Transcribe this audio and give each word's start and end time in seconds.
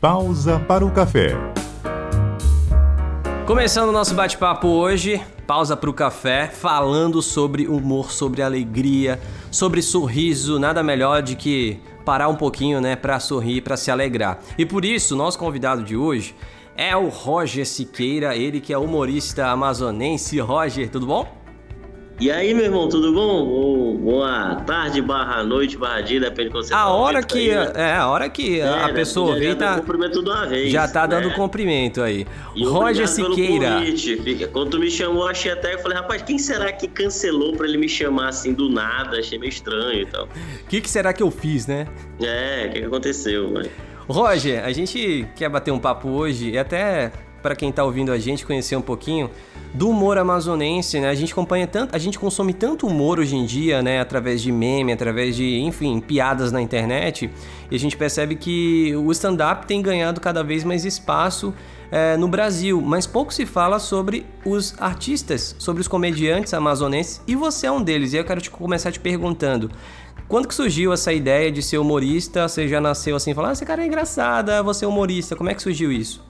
Pausa 0.00 0.58
para 0.58 0.84
o 0.84 0.90
café. 0.90 1.34
Começando 3.46 3.88
o 3.88 3.92
nosso 3.92 4.14
bate-papo 4.14 4.68
hoje, 4.68 5.22
pausa 5.46 5.74
para 5.74 5.88
o 5.88 5.94
café, 5.94 6.48
falando 6.48 7.22
sobre 7.22 7.66
humor, 7.66 8.12
sobre 8.12 8.42
alegria, 8.42 9.18
sobre 9.50 9.80
sorriso, 9.80 10.58
nada 10.58 10.82
melhor 10.82 11.22
de 11.22 11.34
que 11.34 11.80
parar 12.04 12.28
um 12.28 12.36
pouquinho, 12.36 12.78
né, 12.78 12.94
para 12.94 13.18
sorrir, 13.18 13.62
para 13.62 13.76
se 13.76 13.90
alegrar. 13.90 14.38
E 14.58 14.66
por 14.66 14.84
isso, 14.84 15.16
nosso 15.16 15.38
convidado 15.38 15.82
de 15.82 15.96
hoje 15.96 16.34
é 16.76 16.94
o 16.94 17.08
Roger 17.08 17.66
Siqueira, 17.66 18.36
ele 18.36 18.60
que 18.60 18.74
é 18.74 18.78
humorista 18.78 19.46
amazonense. 19.46 20.38
Roger, 20.38 20.90
tudo 20.90 21.06
bom? 21.06 21.35
E 22.18 22.30
aí, 22.30 22.54
meu 22.54 22.64
irmão, 22.64 22.88
tudo 22.88 23.12
bom? 23.12 23.94
Boa 23.98 24.54
tarde, 24.66 25.02
barra 25.02 25.44
noite, 25.44 25.76
barra 25.76 26.00
dia, 26.00 26.18
depende 26.18 26.44
de 26.44 26.50
quando 26.50 26.64
você 26.64 26.72
a 26.72 26.78
tá 26.78 26.88
hora 26.88 27.22
que 27.22 27.50
aí, 27.50 27.54
né? 27.54 27.72
É, 27.74 27.92
a 27.92 28.08
hora 28.08 28.26
que 28.30 28.58
É, 28.58 28.66
a 28.66 28.86
né? 28.86 28.92
pessoa 28.94 29.26
Já- 29.28 29.32
ouvir 29.34 29.48
já 29.50 29.56
tá. 29.56 29.74
cumprimento 29.80 30.22
de 30.22 30.30
uma 30.30 30.46
vez, 30.46 30.72
Já 30.72 30.88
tá 30.88 31.06
dando 31.06 31.28
né? 31.28 31.34
cumprimento 31.34 32.00
aí. 32.00 32.26
E 32.54 32.64
Roger 32.64 33.06
Siqueira. 33.06 33.74
convite. 33.80 34.48
Quando 34.50 34.70
tu 34.70 34.78
me 34.78 34.90
chamou, 34.90 35.28
achei 35.28 35.52
até, 35.52 35.74
eu 35.74 35.78
falei, 35.80 35.98
rapaz, 35.98 36.22
quem 36.22 36.38
será 36.38 36.72
que 36.72 36.88
cancelou 36.88 37.54
pra 37.54 37.66
ele 37.68 37.76
me 37.76 37.88
chamar 37.88 38.28
assim 38.28 38.54
do 38.54 38.70
nada? 38.70 39.18
Achei 39.18 39.38
meio 39.38 39.50
estranho 39.50 40.00
e 40.00 40.06
tal. 40.06 40.24
O 40.24 40.28
que, 40.70 40.80
que 40.80 40.88
será 40.88 41.12
que 41.12 41.22
eu 41.22 41.30
fiz, 41.30 41.66
né? 41.66 41.86
É, 42.22 42.64
o 42.68 42.72
que, 42.72 42.78
que 42.80 42.86
aconteceu, 42.86 43.50
mano? 43.50 43.68
Roger, 44.08 44.64
a 44.64 44.72
gente 44.72 45.28
quer 45.36 45.50
bater 45.50 45.70
um 45.70 45.78
papo 45.80 46.08
hoje 46.08 46.50
e 46.50 46.58
até 46.58 47.12
para 47.46 47.54
quem 47.54 47.70
tá 47.70 47.84
ouvindo 47.84 48.10
a 48.10 48.18
gente 48.18 48.44
conhecer 48.44 48.74
um 48.74 48.82
pouquinho 48.82 49.30
do 49.72 49.88
humor 49.88 50.18
amazonense, 50.18 50.98
né? 50.98 51.08
A 51.08 51.14
gente 51.14 51.32
acompanha 51.32 51.64
tanto, 51.64 51.94
a 51.94 51.98
gente 51.98 52.18
consome 52.18 52.52
tanto 52.52 52.88
humor 52.88 53.20
hoje 53.20 53.36
em 53.36 53.44
dia, 53.46 53.80
né, 53.80 54.00
através 54.00 54.42
de 54.42 54.50
meme, 54.50 54.90
através 54.90 55.36
de, 55.36 55.60
enfim, 55.60 56.00
piadas 56.00 56.50
na 56.50 56.60
internet, 56.60 57.30
e 57.70 57.76
a 57.76 57.78
gente 57.78 57.96
percebe 57.96 58.34
que 58.34 58.92
o 58.96 59.12
stand-up 59.12 59.64
tem 59.64 59.80
ganhado 59.80 60.20
cada 60.20 60.42
vez 60.42 60.64
mais 60.64 60.84
espaço 60.84 61.54
é, 61.88 62.16
no 62.16 62.26
Brasil, 62.26 62.80
mas 62.80 63.06
pouco 63.06 63.32
se 63.32 63.46
fala 63.46 63.78
sobre 63.78 64.26
os 64.44 64.74
artistas, 64.80 65.54
sobre 65.56 65.80
os 65.80 65.86
comediantes 65.86 66.52
amazonenses, 66.52 67.22
e 67.28 67.36
você 67.36 67.68
é 67.68 67.70
um 67.70 67.80
deles. 67.80 68.12
E 68.12 68.16
eu 68.16 68.24
quero 68.24 68.40
te 68.40 68.50
começar 68.50 68.90
te 68.90 68.98
perguntando, 68.98 69.70
quando 70.26 70.48
que 70.48 70.54
surgiu 70.54 70.92
essa 70.92 71.12
ideia 71.12 71.52
de 71.52 71.62
ser 71.62 71.78
humorista? 71.78 72.48
Você 72.48 72.66
já 72.66 72.80
nasceu 72.80 73.14
assim, 73.14 73.32
falando, 73.32 73.50
ah, 73.50 73.52
esse 73.52 73.64
cara 73.64 73.84
é 73.84 73.86
engraçada, 73.86 74.60
você 74.64 74.84
é 74.84 74.88
humorista. 74.88 75.36
Como 75.36 75.48
é 75.48 75.54
que 75.54 75.62
surgiu 75.62 75.92
isso? 75.92 76.25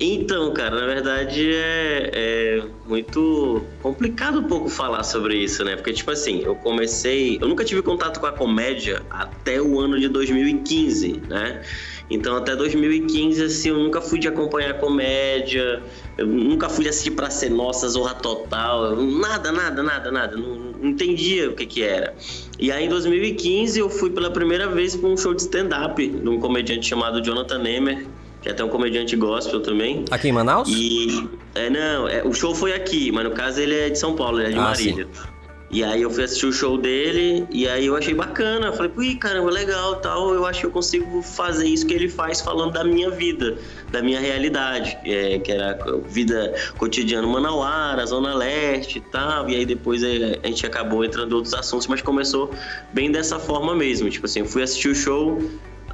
Então, 0.00 0.52
cara, 0.52 0.80
na 0.80 0.86
verdade 0.86 1.50
é, 1.52 2.10
é 2.14 2.64
muito 2.86 3.64
complicado 3.82 4.38
um 4.38 4.44
pouco 4.44 4.68
falar 4.68 5.02
sobre 5.02 5.36
isso, 5.36 5.64
né? 5.64 5.74
Porque, 5.74 5.92
tipo 5.92 6.10
assim, 6.10 6.42
eu 6.44 6.54
comecei. 6.54 7.38
Eu 7.40 7.48
nunca 7.48 7.64
tive 7.64 7.82
contato 7.82 8.20
com 8.20 8.26
a 8.26 8.32
comédia 8.32 9.02
até 9.10 9.60
o 9.60 9.80
ano 9.80 9.98
de 9.98 10.08
2015, 10.08 11.22
né? 11.28 11.62
Então, 12.10 12.36
até 12.36 12.54
2015, 12.54 13.42
assim, 13.42 13.68
eu 13.70 13.78
nunca 13.78 14.00
fui 14.00 14.18
de 14.18 14.28
acompanhar 14.28 14.74
comédia, 14.74 15.82
eu 16.16 16.26
nunca 16.26 16.68
fui 16.68 16.84
de 16.84 16.90
assistir 16.90 17.10
pra 17.10 17.28
ser 17.28 17.50
nossa, 17.50 17.86
Zorra 17.88 18.14
Total, 18.14 18.96
nada, 18.96 19.52
nada, 19.52 19.82
nada, 19.82 20.10
nada. 20.10 20.36
Não, 20.36 20.54
não 20.54 20.90
entendia 20.90 21.50
o 21.50 21.54
que 21.54 21.66
que 21.66 21.82
era. 21.82 22.14
E 22.58 22.72
aí, 22.72 22.86
em 22.86 22.88
2015, 22.88 23.78
eu 23.78 23.90
fui 23.90 24.10
pela 24.10 24.30
primeira 24.30 24.68
vez 24.68 24.96
pra 24.96 25.08
um 25.08 25.16
show 25.16 25.34
de 25.34 25.42
stand-up 25.42 26.06
de 26.06 26.28
um 26.28 26.38
comediante 26.38 26.86
chamado 26.86 27.22
Jonathan 27.22 27.58
Nemer, 27.58 28.06
que 28.42 28.48
é 28.48 28.52
até 28.52 28.64
um 28.64 28.68
comediante 28.68 29.16
gospel 29.16 29.60
também. 29.60 30.04
Aqui 30.10 30.28
em 30.28 30.32
Manaus? 30.32 30.68
E. 30.68 31.28
É, 31.54 31.68
não, 31.68 32.08
é, 32.08 32.22
o 32.24 32.32
show 32.32 32.54
foi 32.54 32.72
aqui, 32.72 33.10
mas 33.10 33.24
no 33.24 33.30
caso 33.32 33.60
ele 33.60 33.74
é 33.74 33.90
de 33.90 33.98
São 33.98 34.14
Paulo, 34.14 34.40
ele 34.40 34.48
é 34.48 34.52
de 34.52 34.58
Ah, 34.58 34.62
Marília. 34.62 35.08
E 35.70 35.84
aí 35.84 36.00
eu 36.00 36.10
fui 36.10 36.24
assistir 36.24 36.46
o 36.46 36.52
show 36.52 36.78
dele 36.78 37.46
e 37.50 37.68
aí 37.68 37.86
eu 37.86 37.94
achei 37.94 38.14
bacana. 38.14 38.72
Falei, 38.72 38.90
ui, 38.96 39.16
caramba, 39.16 39.50
legal 39.50 39.96
tal. 39.96 40.32
Eu 40.32 40.46
acho 40.46 40.60
que 40.60 40.66
eu 40.66 40.70
consigo 40.70 41.20
fazer 41.20 41.66
isso 41.66 41.86
que 41.86 41.92
ele 41.92 42.08
faz 42.08 42.40
falando 42.40 42.72
da 42.72 42.82
minha 42.84 43.10
vida, 43.10 43.58
da 43.90 44.00
minha 44.00 44.18
realidade, 44.18 44.96
é, 45.04 45.38
que 45.38 45.52
era 45.52 45.72
a 45.72 46.08
vida 46.08 46.54
cotidiana 46.78 47.26
Manauara, 47.26 48.04
Zona 48.06 48.34
Leste 48.34 48.96
e 48.96 49.00
tal. 49.02 49.50
E 49.50 49.56
aí 49.56 49.66
depois 49.66 50.02
é, 50.02 50.40
a 50.42 50.46
gente 50.46 50.64
acabou 50.64 51.04
entrando 51.04 51.32
em 51.32 51.34
outros 51.34 51.52
assuntos, 51.52 51.86
mas 51.86 52.00
começou 52.00 52.50
bem 52.94 53.12
dessa 53.12 53.38
forma 53.38 53.74
mesmo. 53.74 54.08
Tipo 54.08 54.24
assim, 54.24 54.40
eu 54.40 54.46
fui 54.46 54.62
assistir 54.62 54.88
o 54.88 54.94
show, 54.94 55.38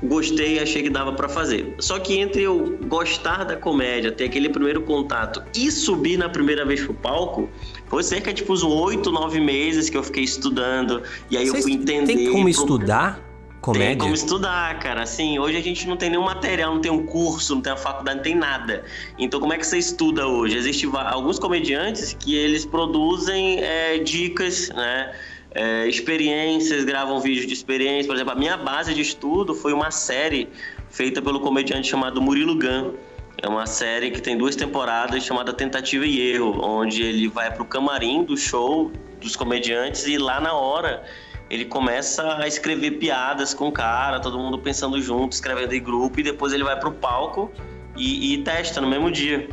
gostei, 0.05 0.59
achei 0.59 0.83
que 0.83 0.91
dava 0.91 1.13
pra 1.13 1.29
fazer. 1.29 1.75
Só 1.79 1.99
que 1.99 2.19
entre 2.19 2.43
eu 2.43 2.79
gostar 2.87 3.45
da 3.45 3.57
comédia, 3.57 4.13
ter 4.13 4.25
aquele 4.25 4.49
primeiro 4.49 4.83
contato 4.83 5.43
e 5.57 5.71
subir 5.71 6.17
na 6.17 6.29
primeira 6.29 6.65
vez 6.65 6.83
pro 6.83 6.95
palco, 6.95 7.49
foi 7.87 8.03
cerca 8.03 8.33
de 8.33 8.43
tipo, 8.43 8.53
uns 8.53 8.63
oito, 8.63 9.11
nove 9.11 9.41
meses 9.41 9.89
que 9.91 9.97
eu 9.97 10.03
fiquei 10.03 10.25
estudando. 10.25 11.03
E 11.31 11.37
aí 11.37 11.47
eu 11.47 11.53
Vocês 11.53 11.65
fui 11.65 11.75
entender. 11.75 12.15
Tem 12.15 12.31
como 12.31 12.49
estudar 12.49 13.21
comédia? 13.65 13.89
Tem 13.89 13.99
como 13.99 14.15
estudar, 14.15 14.79
cara. 14.79 15.03
Assim, 15.03 15.39
hoje 15.39 15.57
a 15.57 15.63
gente 15.63 15.89
não 15.89 15.97
tem 15.97 16.11
nenhum 16.11 16.25
material, 16.25 16.75
não 16.75 16.81
tem 16.81 16.93
um 16.93 17.07
curso, 17.07 17.55
não 17.55 17.63
tem 17.63 17.73
uma 17.73 17.79
faculdade, 17.79 18.17
não 18.19 18.23
tem 18.23 18.35
nada. 18.35 18.85
Então, 19.19 19.41
como 19.41 19.53
é 19.53 19.59
que 19.59 19.67
você 19.67 19.79
estuda 19.79 20.27
hoje? 20.27 20.57
Existem 20.57 20.91
alguns 20.93 21.39
comediantes 21.39 22.13
que 22.13 22.37
eles 22.37 22.67
produzem 22.67 23.63
é, 23.63 23.99
dicas, 23.99 24.69
né? 24.69 25.13
É, 25.55 25.87
experiências, 25.87 26.85
gravam 26.85 27.21
vídeos 27.21 27.47
de 27.47 27.53
experiência. 27.53 28.07
Por 28.07 28.17
exemplo, 28.17 28.33
a 28.33 28.37
minha 28.37 28.57
base 28.57 28.93
de 28.93 29.01
estudo 29.01 29.55
foi 29.55 29.73
uma 29.73 29.91
série 29.91 30.49
feita 30.91 31.23
pelo 31.23 31.41
comediante 31.41 31.89
chamado 31.89 32.21
Murilo 32.21 32.59
Gun. 32.59 32.95
É 33.41 33.49
uma 33.49 33.67
série 33.67 34.11
que 34.11 34.21
tem 34.21 34.37
duas 34.37 34.57
temporadas 34.57 35.23
chamada 35.23 35.53
Tentativa 35.53 36.05
e 36.07 36.21
Erro, 36.33 36.61
onde 36.65 37.03
ele 37.03 37.29
vai 37.29 37.53
pro 37.53 37.65
camarim 37.65 38.25
do 38.25 38.37
show 38.37 38.91
dos 39.21 39.37
comediantes 39.37 40.07
e 40.07 40.19
lá 40.19 40.41
na 40.41 40.53
hora 40.55 41.05
ele 41.51 41.65
começa 41.65 42.37
a 42.39 42.49
escrever 42.49 42.93
piadas 42.93 43.53
com 43.53 43.69
o 43.69 43.73
cara, 43.73 44.19
todo 44.19 44.39
mundo 44.39 44.59
pensando 44.59 45.01
junto, 45.01 45.33
escrevendo 45.33 45.73
em 45.75 45.83
grupo, 45.83 46.19
e 46.19 46.23
depois 46.23 46.53
ele 46.53 46.65
vai 46.65 46.79
pro 46.79 46.91
palco 46.91 47.53
e, 47.97 48.35
e 48.35 48.39
testa 48.43 48.81
no 48.81 48.89
mesmo 48.89 49.11
dia. 49.11 49.49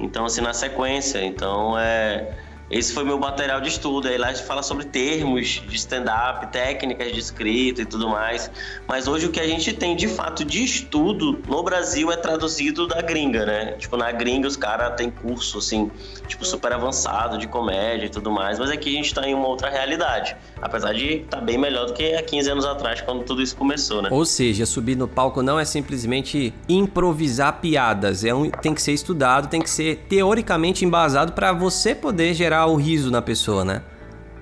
Então, 0.00 0.24
assim, 0.24 0.40
na 0.40 0.52
sequência. 0.52 1.24
Então, 1.24 1.78
é. 1.78 2.36
Esse 2.70 2.92
foi 2.92 3.02
meu 3.02 3.18
material 3.18 3.60
de 3.60 3.68
estudo. 3.68 4.08
Aí 4.08 4.18
lá 4.18 4.28
a 4.28 4.32
gente 4.32 4.46
fala 4.46 4.62
sobre 4.62 4.84
termos 4.84 5.62
de 5.66 5.76
stand-up, 5.76 6.46
técnicas 6.52 7.12
de 7.12 7.18
escrita 7.18 7.82
e 7.82 7.86
tudo 7.86 8.08
mais. 8.08 8.50
Mas 8.86 9.08
hoje 9.08 9.26
o 9.26 9.30
que 9.30 9.40
a 9.40 9.46
gente 9.46 9.72
tem 9.72 9.96
de 9.96 10.06
fato 10.06 10.44
de 10.44 10.62
estudo 10.62 11.42
no 11.48 11.62
Brasil 11.62 12.12
é 12.12 12.16
traduzido 12.16 12.86
da 12.86 13.00
gringa, 13.00 13.46
né? 13.46 13.72
Tipo, 13.78 13.96
na 13.96 14.12
gringa 14.12 14.46
os 14.46 14.56
caras 14.56 14.94
têm 14.96 15.10
curso, 15.10 15.58
assim, 15.58 15.90
tipo, 16.26 16.44
super 16.44 16.72
avançado 16.72 17.38
de 17.38 17.48
comédia 17.48 18.06
e 18.06 18.10
tudo 18.10 18.30
mais. 18.30 18.58
Mas 18.58 18.70
aqui 18.70 18.90
a 18.90 18.92
gente 18.92 19.14
tá 19.14 19.26
em 19.26 19.34
uma 19.34 19.48
outra 19.48 19.70
realidade. 19.70 20.36
Apesar 20.60 20.92
de 20.92 21.20
estar 21.20 21.38
tá 21.38 21.42
bem 21.42 21.56
melhor 21.56 21.86
do 21.86 21.94
que 21.94 22.14
há 22.14 22.22
15 22.22 22.50
anos 22.50 22.66
atrás, 22.66 23.00
quando 23.00 23.24
tudo 23.24 23.40
isso 23.40 23.56
começou, 23.56 24.02
né? 24.02 24.10
Ou 24.12 24.26
seja, 24.26 24.66
subir 24.66 24.96
no 24.96 25.08
palco 25.08 25.42
não 25.42 25.58
é 25.58 25.64
simplesmente 25.64 26.52
improvisar 26.68 27.60
piadas, 27.60 28.24
é 28.24 28.34
um, 28.34 28.50
tem 28.50 28.74
que 28.74 28.82
ser 28.82 28.92
estudado, 28.92 29.48
tem 29.48 29.62
que 29.62 29.70
ser 29.70 30.04
teoricamente 30.08 30.84
embasado 30.84 31.32
para 31.32 31.52
você 31.52 31.94
poder 31.94 32.34
gerar 32.34 32.57
o 32.66 32.76
riso 32.76 33.10
na 33.10 33.22
pessoa, 33.22 33.64
né? 33.64 33.82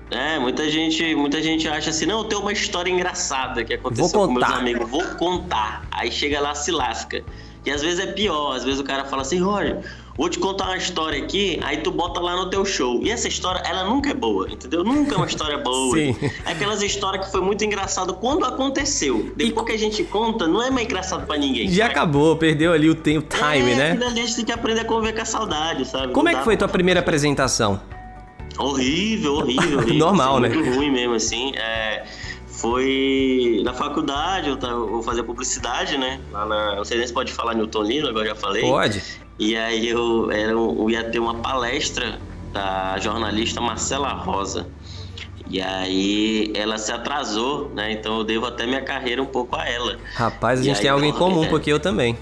É, 0.09 0.39
muita 0.39 0.69
gente, 0.69 1.13
muita 1.15 1.41
gente 1.41 1.67
acha 1.67 1.89
assim, 1.89 2.05
não, 2.05 2.19
eu 2.19 2.23
tenho 2.25 2.41
uma 2.41 2.53
história 2.53 2.89
engraçada 2.89 3.63
que 3.63 3.73
aconteceu 3.73 4.19
com 4.27 4.31
meus 4.33 4.49
amigos, 4.49 4.89
vou 4.89 5.03
contar. 5.17 5.85
Aí 5.91 6.09
chega 6.11 6.39
lá, 6.39 6.55
se 6.55 6.71
lasca. 6.71 7.23
E 7.65 7.71
às 7.71 7.81
vezes 7.81 7.99
é 7.99 8.07
pior, 8.07 8.55
às 8.55 8.63
vezes 8.63 8.79
o 8.79 8.83
cara 8.85 9.03
fala 9.03 9.23
assim, 9.23 9.41
olha, 9.41 9.81
vou 10.15 10.29
te 10.29 10.39
contar 10.39 10.67
uma 10.67 10.77
história 10.77 11.21
aqui, 11.21 11.59
aí 11.61 11.75
tu 11.79 11.91
bota 11.91 12.21
lá 12.21 12.37
no 12.37 12.49
teu 12.49 12.63
show. 12.63 13.01
E 13.03 13.11
essa 13.11 13.27
história, 13.27 13.61
ela 13.65 13.83
nunca 13.83 14.09
é 14.09 14.13
boa, 14.13 14.49
entendeu? 14.49 14.85
Nunca 14.85 15.15
é 15.15 15.17
uma 15.17 15.25
história 15.27 15.57
boa. 15.57 15.97
Sim. 15.99 16.15
É 16.45 16.53
aquelas 16.53 16.81
histórias 16.81 17.25
que 17.25 17.31
foi 17.33 17.41
muito 17.41 17.65
engraçado 17.65 18.13
quando 18.13 18.45
aconteceu. 18.45 19.33
Depois 19.35 19.65
que 19.65 19.73
a 19.73 19.77
gente 19.77 20.01
conta, 20.05 20.47
não 20.47 20.63
é 20.63 20.71
mais 20.71 20.85
engraçado 20.85 21.27
pra 21.27 21.35
ninguém. 21.35 21.67
Já 21.67 21.83
sabe? 21.83 21.95
acabou, 21.95 22.37
perdeu 22.37 22.71
ali 22.71 22.89
o 22.89 22.95
tempo, 22.95 23.27
time, 23.35 23.73
é, 23.73 23.75
né? 23.75 23.99
a 24.05 24.09
gente 24.11 24.33
tem 24.37 24.45
que 24.45 24.53
aprender 24.53 24.79
a 24.79 24.85
conviver 24.85 25.13
com 25.13 25.21
a 25.23 25.25
saudade, 25.25 25.83
sabe? 25.83 26.13
Como 26.13 26.23
Não 26.23 26.31
é 26.31 26.39
que 26.39 26.45
foi 26.45 26.55
pra- 26.55 26.65
tua 26.67 26.71
primeira 26.71 27.01
apresentação? 27.01 27.81
Horrível, 28.57 29.35
horrível, 29.35 29.79
horrível. 29.79 29.95
Normal, 29.95 30.33
assim, 30.33 30.41
né? 30.41 30.49
Muito 30.49 30.75
ruim 30.75 30.91
mesmo, 30.91 31.13
assim. 31.13 31.51
É, 31.55 32.05
foi 32.47 33.61
na 33.63 33.73
faculdade, 33.73 34.49
eu, 34.49 34.87
vou 34.87 35.03
fazer 35.03 35.23
publicidade, 35.23 35.97
né? 35.97 36.19
Lá 36.31 36.45
na, 36.45 36.75
não 36.75 36.85
sei 36.85 36.97
nem 36.97 37.07
se 37.07 37.13
pode 37.13 37.31
falar 37.31 37.53
Newton 37.53 37.83
Lino, 37.83 38.07
agora 38.07 38.27
já 38.27 38.35
falei. 38.35 38.63
Pode? 38.63 39.03
E 39.39 39.55
aí 39.55 39.87
eu, 39.87 40.31
era, 40.31 40.51
eu 40.51 40.89
ia 40.89 41.03
ter 41.03 41.19
uma 41.19 41.35
palestra 41.35 42.19
da 42.51 42.97
jornalista 42.99 43.61
Marcela 43.61 44.09
Rosa. 44.09 44.67
E 45.49 45.61
aí 45.61 46.51
ela 46.55 46.77
se 46.77 46.91
atrasou, 46.91 47.69
né? 47.73 47.91
Então 47.91 48.17
eu 48.17 48.23
devo 48.23 48.47
até 48.47 48.65
minha 48.65 48.81
carreira 48.81 49.21
um 49.21 49.25
pouco 49.25 49.55
a 49.55 49.67
ela. 49.67 49.97
Rapaz, 50.15 50.59
a 50.59 50.63
gente 50.63 50.77
aí, 50.77 50.81
tem 50.81 50.89
algo 50.89 51.05
em 51.05 51.13
pô, 51.13 51.19
comum, 51.19 51.45
é. 51.45 51.47
porque 51.47 51.71
eu 51.71 51.79
também. 51.79 52.17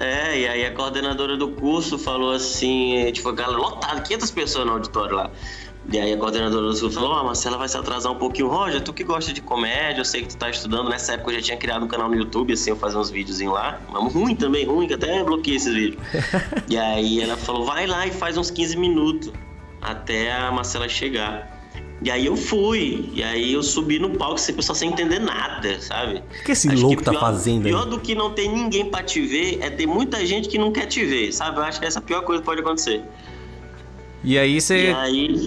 É, 0.00 0.40
e 0.40 0.48
aí 0.48 0.66
a 0.66 0.72
coordenadora 0.72 1.36
do 1.36 1.48
curso 1.50 1.96
falou 1.96 2.32
assim, 2.32 3.10
tipo, 3.12 3.32
galera, 3.32 3.56
lotado, 3.58 4.02
500 4.02 4.30
pessoas 4.32 4.66
no 4.66 4.72
auditório 4.72 5.14
lá. 5.14 5.30
E 5.92 5.98
aí 5.98 6.12
a 6.12 6.16
coordenadora 6.16 6.62
do 6.62 6.68
curso 6.68 6.90
falou, 6.90 7.10
ó, 7.10 7.24
Marcela 7.24 7.58
vai 7.58 7.68
se 7.68 7.76
atrasar 7.76 8.10
um 8.10 8.16
pouquinho. 8.16 8.48
Roger, 8.48 8.80
tu 8.80 8.92
que 8.92 9.04
gosta 9.04 9.32
de 9.32 9.40
comédia, 9.40 10.00
eu 10.00 10.04
sei 10.04 10.22
que 10.22 10.28
tu 10.28 10.36
tá 10.36 10.48
estudando. 10.48 10.88
Nessa 10.88 11.12
época 11.12 11.30
eu 11.30 11.34
já 11.36 11.42
tinha 11.42 11.56
criado 11.56 11.84
um 11.84 11.88
canal 11.88 12.08
no 12.08 12.16
YouTube, 12.16 12.52
assim, 12.52 12.70
eu 12.70 12.76
fazia 12.76 12.98
uns 12.98 13.10
videozinhos 13.10 13.52
lá. 13.52 13.80
Mas 13.90 14.12
ruim 14.12 14.34
também, 14.34 14.64
ruim, 14.64 14.86
que 14.86 14.94
até 14.94 15.22
bloqueei 15.22 15.56
esses 15.56 15.74
vídeos. 15.74 16.02
e 16.68 16.78
aí 16.78 17.20
ela 17.20 17.36
falou, 17.36 17.64
vai 17.64 17.86
lá 17.86 18.06
e 18.06 18.10
faz 18.10 18.36
uns 18.38 18.50
15 18.50 18.76
minutos 18.76 19.32
até 19.80 20.32
a 20.32 20.50
Marcela 20.50 20.88
chegar. 20.88 21.54
E 22.02 22.10
aí 22.10 22.26
eu 22.26 22.36
fui, 22.36 23.10
e 23.14 23.22
aí 23.22 23.52
eu 23.52 23.62
subi 23.62 23.98
no 23.98 24.10
palco, 24.10 24.38
sem 24.38 24.54
pessoal 24.54 24.74
sem 24.74 24.90
entender 24.90 25.20
nada, 25.20 25.80
sabe? 25.80 26.22
O 26.40 26.44
que 26.44 26.52
esse 26.52 26.68
acho 26.68 26.82
louco 26.82 26.98
que 26.98 27.02
tá 27.04 27.12
pior, 27.12 27.20
tá 27.20 27.26
fazendo 27.26 27.64
aí? 27.64 27.72
Pior 27.72 27.86
do 27.86 27.98
que 27.98 28.14
não 28.14 28.30
ter 28.30 28.48
ninguém 28.48 28.90
para 28.90 29.02
te 29.02 29.22
ver 29.22 29.58
é 29.62 29.70
ter 29.70 29.86
muita 29.86 30.24
gente 30.26 30.48
que 30.48 30.58
não 30.58 30.72
quer 30.72 30.86
te 30.86 31.04
ver, 31.04 31.32
sabe? 31.32 31.58
Eu 31.58 31.62
acho 31.62 31.80
que 31.80 31.86
essa 31.86 32.00
é 32.00 32.02
a 32.02 32.02
pior 32.02 32.22
coisa 32.22 32.42
que 32.42 32.46
pode 32.46 32.60
acontecer. 32.60 33.02
E 34.24 34.38
aí 34.38 34.58
você. 34.58 34.94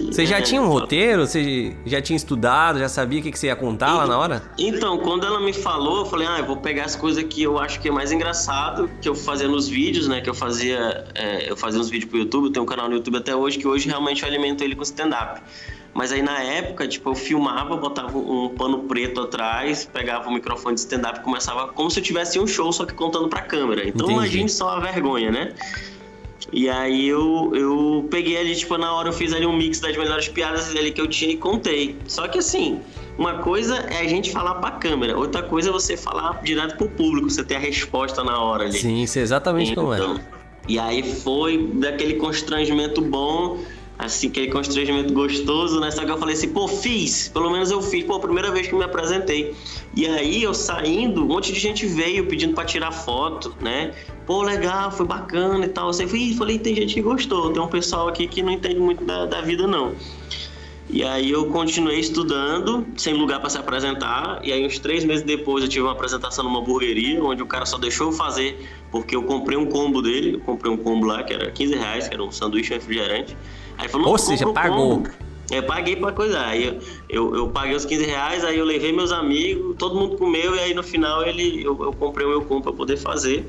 Você 0.06 0.24
já 0.24 0.38
é, 0.38 0.40
tinha 0.40 0.62
um 0.62 0.68
roteiro? 0.68 1.26
Você 1.26 1.76
já 1.84 2.00
tinha 2.00 2.16
estudado, 2.16 2.78
já 2.78 2.88
sabia 2.88 3.18
o 3.18 3.22
que, 3.22 3.32
que 3.32 3.38
você 3.38 3.48
ia 3.48 3.56
contar 3.56 3.92
lá 3.94 4.06
na 4.06 4.16
hora? 4.16 4.42
Então, 4.56 4.98
quando 4.98 5.26
ela 5.26 5.40
me 5.40 5.52
falou, 5.52 5.98
eu 5.98 6.06
falei, 6.06 6.28
ah, 6.28 6.38
eu 6.38 6.46
vou 6.46 6.58
pegar 6.58 6.84
as 6.84 6.94
coisas 6.94 7.24
que 7.24 7.42
eu 7.42 7.58
acho 7.58 7.80
que 7.80 7.88
é 7.88 7.90
mais 7.90 8.12
engraçado, 8.12 8.88
que 9.02 9.08
eu 9.08 9.16
fazia 9.16 9.48
nos 9.48 9.68
vídeos, 9.68 10.06
né? 10.06 10.20
Que 10.20 10.30
eu 10.30 10.34
fazia. 10.34 11.04
É, 11.14 11.50
eu 11.50 11.56
fazia 11.56 11.80
uns 11.80 11.90
vídeos 11.90 12.08
pro 12.08 12.20
YouTube, 12.20 12.44
eu 12.46 12.52
tenho 12.52 12.62
um 12.62 12.68
canal 12.68 12.88
no 12.88 12.94
YouTube 12.94 13.16
até 13.18 13.34
hoje, 13.34 13.58
que 13.58 13.66
hoje 13.66 13.88
realmente 13.88 14.22
eu 14.22 14.28
alimento 14.28 14.62
ele 14.62 14.76
com 14.76 14.82
stand-up. 14.82 15.40
Mas 15.92 16.12
aí 16.12 16.22
na 16.22 16.40
época, 16.40 16.86
tipo, 16.86 17.10
eu 17.10 17.14
filmava, 17.16 17.76
botava 17.76 18.16
um 18.16 18.50
pano 18.50 18.84
preto 18.84 19.22
atrás, 19.22 19.84
pegava 19.92 20.28
o 20.28 20.32
microfone 20.32 20.76
de 20.76 20.82
stand-up 20.82 21.18
e 21.18 21.22
começava 21.22 21.66
como 21.68 21.90
se 21.90 21.98
eu 21.98 22.04
tivesse 22.04 22.38
um 22.38 22.46
show, 22.46 22.72
só 22.72 22.84
que 22.84 22.94
contando 22.94 23.28
pra 23.28 23.40
câmera. 23.40 23.88
Então 23.88 24.06
Entendi. 24.06 24.12
imagine 24.12 24.48
só 24.48 24.76
a 24.76 24.78
vergonha, 24.78 25.32
né? 25.32 25.54
E 26.52 26.68
aí 26.68 27.08
eu, 27.08 27.52
eu 27.54 28.06
peguei 28.10 28.36
ali, 28.36 28.54
tipo, 28.54 28.76
na 28.78 28.92
hora 28.92 29.08
eu 29.08 29.12
fiz 29.12 29.32
ali 29.32 29.46
um 29.46 29.56
mix 29.56 29.80
das 29.80 29.96
melhores 29.96 30.28
piadas 30.28 30.74
ali 30.74 30.90
que 30.92 31.00
eu 31.00 31.06
tinha 31.06 31.32
e 31.32 31.36
contei. 31.36 31.96
Só 32.06 32.26
que 32.28 32.38
assim, 32.38 32.80
uma 33.18 33.38
coisa 33.38 33.76
é 33.90 34.00
a 34.00 34.08
gente 34.08 34.30
falar 34.30 34.54
pra 34.56 34.72
câmera, 34.72 35.16
outra 35.16 35.42
coisa 35.42 35.68
é 35.70 35.72
você 35.72 35.96
falar 35.96 36.40
direto 36.42 36.76
pro 36.76 36.88
público, 36.88 37.28
você 37.28 37.44
ter 37.44 37.56
a 37.56 37.58
resposta 37.58 38.22
na 38.22 38.40
hora 38.40 38.64
ali. 38.64 38.78
Sim, 38.78 39.02
isso 39.02 39.18
é 39.18 39.22
exatamente 39.22 39.72
então, 39.72 39.84
como 39.84 39.94
é. 39.94 39.98
Então, 39.98 40.20
e 40.68 40.78
aí 40.78 41.02
foi 41.02 41.70
daquele 41.74 42.14
constrangimento 42.14 43.00
bom 43.00 43.58
assim, 43.98 44.28
aquele 44.28 44.48
constrangimento 44.48 45.12
gostoso, 45.12 45.80
né? 45.80 45.90
Só 45.90 46.04
que 46.04 46.10
eu 46.10 46.16
falei 46.16 46.34
assim, 46.34 46.48
pô, 46.48 46.68
fiz, 46.68 47.28
pelo 47.28 47.50
menos 47.50 47.70
eu 47.70 47.82
fiz, 47.82 48.04
pô, 48.04 48.20
primeira 48.20 48.50
vez 48.52 48.68
que 48.68 48.74
me 48.74 48.84
apresentei. 48.84 49.54
E 49.96 50.06
aí 50.06 50.42
eu 50.42 50.54
saindo, 50.54 51.24
um 51.24 51.26
monte 51.26 51.52
de 51.52 51.58
gente 51.58 51.84
veio 51.84 52.26
pedindo 52.26 52.54
para 52.54 52.64
tirar 52.64 52.92
foto, 52.92 53.54
né? 53.60 53.92
Pô, 54.24 54.42
legal, 54.42 54.92
foi 54.92 55.04
bacana 55.04 55.64
e 55.64 55.68
tal. 55.68 55.88
Eu 55.88 55.94
falei, 55.94 56.34
falei, 56.34 56.58
tem 56.58 56.76
gente 56.76 56.94
que 56.94 57.02
gostou, 57.02 57.52
tem 57.52 57.60
um 57.60 57.66
pessoal 57.68 58.08
aqui 58.08 58.28
que 58.28 58.42
não 58.42 58.52
entende 58.52 58.78
muito 58.78 59.04
da, 59.04 59.26
da 59.26 59.40
vida, 59.40 59.66
não. 59.66 59.94
E 60.90 61.04
aí 61.04 61.30
eu 61.30 61.46
continuei 61.46 62.00
estudando, 62.00 62.86
sem 62.96 63.12
lugar 63.12 63.40
para 63.40 63.50
se 63.50 63.58
apresentar. 63.58 64.40
E 64.42 64.50
aí 64.50 64.64
uns 64.64 64.78
três 64.78 65.04
meses 65.04 65.22
depois 65.22 65.62
eu 65.62 65.68
tive 65.68 65.82
uma 65.82 65.92
apresentação 65.92 66.44
numa 66.44 66.60
hamburgueria, 66.60 67.22
onde 67.22 67.42
o 67.42 67.46
cara 67.46 67.66
só 67.66 67.76
deixou 67.76 68.08
eu 68.08 68.12
fazer, 68.12 68.58
porque 68.90 69.14
eu 69.14 69.22
comprei 69.22 69.56
um 69.56 69.66
combo 69.66 70.00
dele, 70.00 70.34
eu 70.34 70.40
comprei 70.40 70.72
um 70.72 70.76
combo 70.76 71.06
lá 71.06 71.22
que 71.22 71.32
era 71.32 71.50
15 71.50 71.74
reais, 71.74 72.08
que 72.08 72.14
era 72.14 72.22
um 72.22 72.30
sanduíche 72.30 72.72
refrigerante. 72.72 73.36
Aí 73.76 73.88
falou, 73.88 74.08
Ou 74.08 74.18
seja, 74.18 74.46
pagou. 74.52 75.02
Eu 75.50 75.62
paguei 75.62 75.96
pra 75.96 76.12
coisa. 76.12 76.40
Aí 76.40 76.66
eu, 76.66 76.78
eu, 77.08 77.34
eu, 77.34 77.48
paguei 77.48 77.74
os 77.74 77.84
15 77.84 78.04
reais, 78.04 78.44
aí 78.44 78.58
eu 78.58 78.64
levei 78.64 78.92
meus 78.92 79.12
amigos, 79.12 79.76
todo 79.78 79.94
mundo 79.94 80.16
comeu, 80.16 80.54
e 80.54 80.60
aí 80.60 80.74
no 80.74 80.82
final 80.82 81.24
ele, 81.24 81.64
eu, 81.64 81.82
eu 81.82 81.92
comprei 81.92 82.26
o 82.26 82.30
meu 82.30 82.42
combo 82.42 82.62
pra 82.62 82.72
poder 82.72 82.96
fazer. 82.96 83.46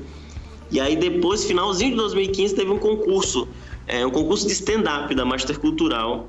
E 0.70 0.80
aí 0.80 0.96
depois, 0.96 1.44
finalzinho 1.44 1.90
de 1.90 1.96
2015, 1.96 2.54
teve 2.54 2.70
um 2.70 2.78
concurso. 2.78 3.48
É, 3.86 4.06
um 4.06 4.10
concurso 4.10 4.46
de 4.46 4.52
stand-up 4.52 5.12
da 5.14 5.24
Master 5.24 5.58
Cultural, 5.58 6.28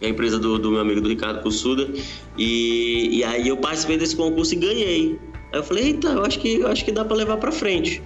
é 0.00 0.06
a 0.06 0.08
empresa 0.08 0.38
do, 0.38 0.58
do 0.58 0.70
meu 0.70 0.80
amigo 0.80 1.00
do 1.00 1.08
Ricardo 1.08 1.42
Cussuda. 1.42 1.88
E, 2.36 3.18
e 3.18 3.24
aí 3.24 3.48
eu 3.48 3.56
participei 3.56 3.98
desse 3.98 4.16
concurso 4.16 4.54
e 4.54 4.56
ganhei. 4.56 5.18
Aí 5.52 5.58
eu 5.58 5.62
falei, 5.62 5.84
eita, 5.84 6.08
eu 6.08 6.24
acho 6.24 6.38
que, 6.38 6.60
eu 6.60 6.68
acho 6.68 6.84
que 6.84 6.92
dá 6.92 7.04
para 7.04 7.16
levar 7.16 7.36
para 7.36 7.52
frente. 7.52 8.02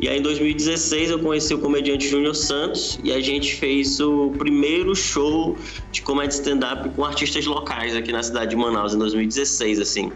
E 0.00 0.08
aí 0.08 0.18
em 0.18 0.22
2016 0.22 1.10
eu 1.10 1.18
conheci 1.18 1.52
o 1.52 1.58
comediante 1.58 2.08
Júnior 2.08 2.34
Santos 2.34 2.98
e 3.04 3.12
a 3.12 3.20
gente 3.20 3.54
fez 3.56 4.00
o 4.00 4.30
primeiro 4.30 4.96
show 4.96 5.58
de 5.92 6.00
comédia 6.00 6.36
stand-up 6.36 6.88
com 6.96 7.04
artistas 7.04 7.44
locais 7.44 7.94
aqui 7.94 8.10
na 8.10 8.22
cidade 8.22 8.50
de 8.50 8.56
Manaus 8.56 8.94
em 8.94 8.98
2016, 8.98 9.78
assim. 9.78 10.10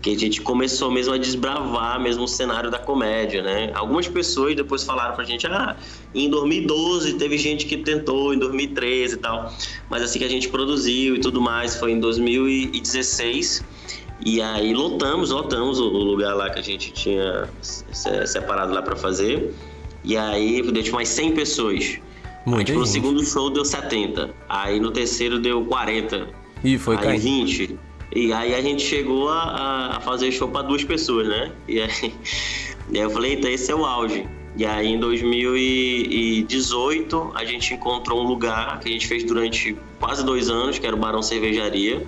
Que 0.00 0.14
a 0.14 0.18
gente 0.18 0.40
começou 0.40 0.92
mesmo 0.92 1.12
a 1.12 1.18
desbravar 1.18 2.00
mesmo 2.00 2.22
o 2.22 2.28
cenário 2.28 2.70
da 2.70 2.78
comédia, 2.78 3.42
né? 3.42 3.72
Algumas 3.74 4.06
pessoas 4.06 4.54
depois 4.54 4.84
falaram 4.84 5.16
pra 5.16 5.24
gente, 5.24 5.44
ah, 5.48 5.76
em 6.14 6.30
2012 6.30 7.14
teve 7.14 7.36
gente 7.36 7.66
que 7.66 7.78
tentou, 7.78 8.32
em 8.32 8.38
2013 8.38 9.14
e 9.14 9.18
tal. 9.18 9.52
Mas 9.90 10.04
assim 10.04 10.20
que 10.20 10.24
a 10.24 10.30
gente 10.30 10.48
produziu 10.48 11.16
e 11.16 11.20
tudo 11.20 11.40
mais, 11.40 11.74
foi 11.74 11.90
em 11.90 11.98
2016 11.98 13.64
e 14.24 14.40
aí 14.42 14.72
lotamos, 14.74 15.30
lotamos 15.30 15.80
o 15.80 15.88
lugar 15.88 16.34
lá 16.34 16.50
que 16.50 16.58
a 16.58 16.62
gente 16.62 16.92
tinha 16.92 17.48
separado 18.26 18.72
lá 18.72 18.82
para 18.82 18.96
fazer. 18.96 19.54
E 20.04 20.16
aí 20.16 20.62
deu 20.62 20.82
tipo 20.82 20.96
mais 20.96 21.08
100 21.08 21.32
pessoas. 21.32 21.98
Muito 22.44 22.58
aí, 22.58 22.64
tipo, 22.64 22.78
no 22.78 22.86
segundo 22.86 23.24
show 23.24 23.50
deu 23.50 23.64
70. 23.64 24.30
Aí 24.48 24.80
no 24.80 24.90
terceiro 24.90 25.38
deu 25.38 25.64
40. 25.64 26.28
E 26.62 26.76
foi 26.76 26.96
aí 26.96 27.02
caindo. 27.02 27.22
20. 27.22 27.78
E 28.14 28.30
aí 28.32 28.54
a 28.54 28.60
gente 28.60 28.82
chegou 28.82 29.28
a, 29.28 29.96
a 29.96 30.00
fazer 30.00 30.30
show 30.32 30.48
para 30.48 30.62
duas 30.62 30.82
pessoas, 30.84 31.28
né? 31.28 31.52
E 31.68 31.80
aí, 31.80 32.12
e 32.90 32.98
aí 32.98 33.04
eu 33.04 33.10
falei, 33.10 33.32
eita, 33.32 33.48
esse 33.48 33.70
é 33.70 33.74
o 33.74 33.84
auge. 33.84 34.26
E 34.56 34.66
aí 34.66 34.88
em 34.88 34.98
2018 34.98 37.30
a 37.34 37.44
gente 37.44 37.72
encontrou 37.72 38.20
um 38.22 38.26
lugar 38.26 38.80
que 38.80 38.88
a 38.88 38.92
gente 38.92 39.06
fez 39.06 39.22
durante 39.24 39.76
quase 39.98 40.24
dois 40.24 40.50
anos, 40.50 40.78
que 40.78 40.86
era 40.86 40.94
o 40.94 40.98
Barão 40.98 41.22
Cervejaria 41.22 42.06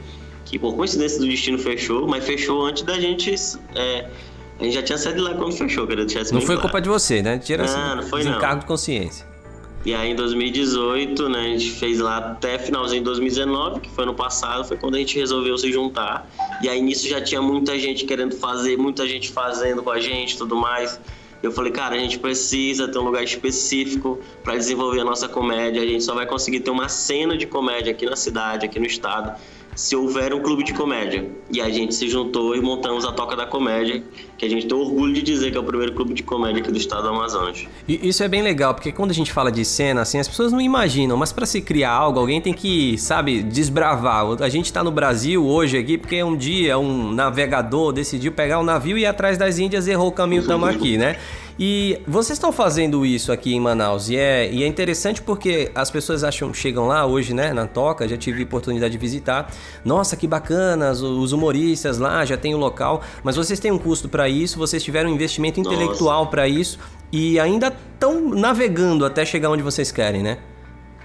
que 0.52 0.58
por 0.58 0.76
coincidência 0.76 1.18
do 1.18 1.26
destino 1.26 1.58
fechou, 1.58 2.06
mas 2.06 2.26
fechou 2.26 2.66
antes 2.66 2.82
da 2.82 3.00
gente. 3.00 3.34
É, 3.74 4.06
a 4.60 4.64
gente 4.64 4.74
já 4.74 4.82
tinha 4.82 4.98
saído 4.98 5.22
lá 5.22 5.34
quando 5.34 5.56
fechou, 5.56 5.86
queria 5.86 6.04
deixar 6.04 6.20
isso 6.20 6.34
Não 6.34 6.42
foi 6.42 6.56
claro. 6.56 6.60
culpa 6.60 6.78
de 6.78 6.90
você, 6.90 7.22
né? 7.22 7.38
Tira 7.38 7.64
assim, 7.64 7.74
não, 7.74 7.96
não 7.96 8.02
foi 8.02 8.18
desencargo 8.18 8.52
não. 8.52 8.60
de 8.60 8.66
consciência. 8.66 9.26
E 9.84 9.94
aí 9.94 10.10
em 10.10 10.14
2018, 10.14 11.28
né, 11.30 11.40
a 11.40 11.42
gente 11.44 11.70
fez 11.70 11.98
lá 11.98 12.18
até 12.18 12.58
finalzinho 12.58 13.00
de 13.00 13.06
2019, 13.06 13.80
que 13.80 13.90
foi 13.90 14.04
ano 14.04 14.14
passado, 14.14 14.64
foi 14.64 14.76
quando 14.76 14.94
a 14.96 14.98
gente 14.98 15.18
resolveu 15.18 15.56
se 15.56 15.72
juntar. 15.72 16.30
E 16.62 16.68
aí 16.68 16.82
nisso 16.82 17.08
já 17.08 17.20
tinha 17.20 17.40
muita 17.40 17.76
gente 17.78 18.04
querendo 18.04 18.36
fazer, 18.36 18.76
muita 18.76 19.08
gente 19.08 19.30
fazendo 19.30 19.82
com 19.82 19.90
a 19.90 19.98
gente 19.98 20.36
tudo 20.36 20.54
mais. 20.54 21.00
Eu 21.42 21.50
falei, 21.50 21.72
cara, 21.72 21.96
a 21.96 21.98
gente 21.98 22.18
precisa 22.18 22.86
ter 22.86 22.98
um 22.98 23.02
lugar 23.02 23.24
específico 23.24 24.20
para 24.44 24.54
desenvolver 24.54 25.00
a 25.00 25.04
nossa 25.04 25.28
comédia. 25.28 25.82
A 25.82 25.86
gente 25.86 26.04
só 26.04 26.14
vai 26.14 26.26
conseguir 26.26 26.60
ter 26.60 26.70
uma 26.70 26.88
cena 26.88 27.36
de 27.36 27.46
comédia 27.46 27.90
aqui 27.90 28.04
na 28.04 28.14
cidade, 28.14 28.66
aqui 28.66 28.78
no 28.78 28.86
estado, 28.86 29.34
se 29.74 29.96
houver 29.96 30.34
um 30.34 30.40
clube 30.40 30.64
de 30.64 30.72
comédia. 30.74 31.26
E 31.50 31.60
a 31.60 31.70
gente 31.70 31.94
se 31.94 32.08
juntou 32.08 32.54
e 32.54 32.60
montamos 32.60 33.04
a 33.04 33.12
Toca 33.12 33.34
da 33.34 33.46
Comédia, 33.46 34.02
que 34.36 34.44
a 34.44 34.48
gente 34.48 34.66
tem 34.66 34.76
orgulho 34.76 35.12
de 35.12 35.22
dizer 35.22 35.50
que 35.50 35.56
é 35.56 35.60
o 35.60 35.64
primeiro 35.64 35.94
clube 35.94 36.14
de 36.14 36.22
comédia 36.22 36.60
aqui 36.60 36.70
do 36.70 36.76
estado 36.76 37.02
do 37.02 37.08
Amazonas. 37.08 37.66
E 37.88 38.08
isso 38.08 38.22
é 38.22 38.28
bem 38.28 38.42
legal, 38.42 38.74
porque 38.74 38.92
quando 38.92 39.10
a 39.10 39.14
gente 39.14 39.32
fala 39.32 39.50
de 39.50 39.64
cena, 39.64 40.02
assim, 40.02 40.18
as 40.18 40.28
pessoas 40.28 40.52
não 40.52 40.60
imaginam, 40.60 41.16
mas 41.16 41.32
para 41.32 41.46
se 41.46 41.60
criar 41.60 41.92
algo, 41.92 42.18
alguém 42.18 42.40
tem 42.40 42.52
que, 42.52 42.96
sabe, 42.98 43.42
desbravar. 43.42 44.42
A 44.42 44.48
gente 44.48 44.66
está 44.66 44.84
no 44.84 44.90
Brasil 44.90 45.44
hoje 45.44 45.78
aqui 45.78 45.96
porque 45.96 46.22
um 46.22 46.36
dia 46.36 46.78
um 46.78 47.12
navegador 47.12 47.92
decidiu 47.92 48.32
pegar 48.32 48.58
um 48.58 48.64
navio 48.64 48.98
e 48.98 49.02
ir 49.02 49.06
atrás 49.06 49.38
das 49.38 49.58
Índias 49.58 49.88
errou 49.88 50.08
o 50.08 50.12
caminho, 50.12 50.42
estamos 50.42 50.68
aqui, 50.68 50.98
né? 50.98 51.16
E 51.58 51.98
vocês 52.06 52.36
estão 52.36 52.52
fazendo 52.52 53.04
isso 53.04 53.30
aqui 53.30 53.54
em 53.54 53.60
Manaus 53.60 54.08
e 54.08 54.16
é, 54.16 54.50
e 54.50 54.62
é 54.62 54.66
interessante 54.66 55.20
porque 55.22 55.70
as 55.74 55.90
pessoas 55.90 56.24
acham, 56.24 56.52
chegam 56.52 56.86
lá 56.86 57.04
hoje, 57.06 57.34
né, 57.34 57.52
na 57.52 57.66
Toca, 57.66 58.08
já 58.08 58.16
tive 58.16 58.42
oportunidade 58.42 58.92
de 58.92 58.98
visitar. 58.98 59.52
Nossa, 59.84 60.16
que 60.16 60.26
bacana, 60.26 60.90
os 60.92 61.32
humoristas 61.32 61.98
lá, 61.98 62.24
já 62.24 62.36
tem 62.36 62.54
o 62.54 62.58
local, 62.58 63.02
mas 63.22 63.36
vocês 63.36 63.60
têm 63.60 63.70
um 63.70 63.78
custo 63.78 64.08
para 64.08 64.28
isso, 64.28 64.58
vocês 64.58 64.82
tiveram 64.82 65.10
um 65.10 65.14
investimento 65.14 65.60
intelectual 65.60 66.28
para 66.28 66.48
isso 66.48 66.78
e 67.12 67.38
ainda 67.38 67.72
estão 67.92 68.30
navegando 68.30 69.04
até 69.04 69.24
chegar 69.24 69.50
onde 69.50 69.62
vocês 69.62 69.92
querem, 69.92 70.22
né? 70.22 70.38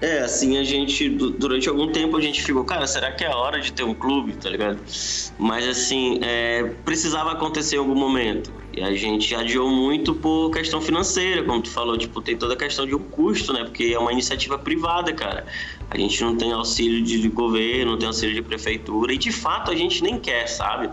É, 0.00 0.20
assim, 0.20 0.56
a 0.58 0.62
gente, 0.62 1.08
durante 1.08 1.68
algum 1.68 1.90
tempo 1.90 2.16
a 2.16 2.20
gente 2.20 2.42
ficou, 2.42 2.64
cara, 2.64 2.86
será 2.86 3.10
que 3.10 3.24
é 3.24 3.26
a 3.26 3.36
hora 3.36 3.60
de 3.60 3.72
ter 3.72 3.82
um 3.82 3.94
clube, 3.94 4.34
tá 4.34 4.48
ligado? 4.48 4.78
Mas 5.36 5.66
assim, 5.66 6.20
é, 6.22 6.62
precisava 6.84 7.32
acontecer 7.32 7.76
em 7.76 7.78
algum 7.80 7.96
momento. 7.96 8.52
A 8.82 8.92
gente 8.94 9.34
adiou 9.34 9.68
muito 9.68 10.14
por 10.14 10.50
questão 10.50 10.80
financeira, 10.80 11.42
como 11.44 11.62
tu 11.62 11.70
falou, 11.70 11.96
tipo, 11.96 12.20
tem 12.20 12.36
toda 12.36 12.54
a 12.54 12.56
questão 12.56 12.86
de 12.86 12.94
um 12.94 12.98
custo, 12.98 13.52
né? 13.52 13.64
Porque 13.64 13.92
é 13.94 13.98
uma 13.98 14.12
iniciativa 14.12 14.58
privada, 14.58 15.12
cara. 15.12 15.46
A 15.90 15.98
gente 15.98 16.22
não 16.22 16.36
tem 16.36 16.52
auxílio 16.52 17.02
de 17.02 17.28
governo, 17.28 17.92
não 17.92 17.98
tem 17.98 18.06
auxílio 18.06 18.34
de 18.34 18.42
prefeitura, 18.42 19.12
e 19.12 19.18
de 19.18 19.32
fato 19.32 19.70
a 19.70 19.74
gente 19.74 20.02
nem 20.02 20.18
quer, 20.18 20.46
sabe? 20.46 20.90